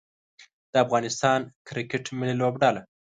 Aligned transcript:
د 0.71 0.73
افغانستان 0.85 1.39
کرکټ 1.67 2.05
ملي 2.19 2.35
لوبډله 2.41 2.81